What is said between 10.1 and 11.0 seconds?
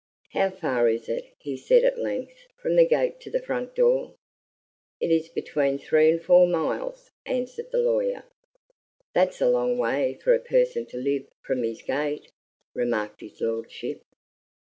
for a person to